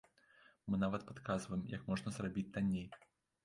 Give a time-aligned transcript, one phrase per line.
[0.69, 2.87] Мы нават падказваем, як можна зрабіць танней.